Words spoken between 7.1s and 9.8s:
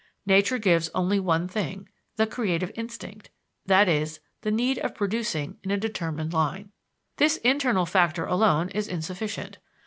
This internal factor alone is insufficient.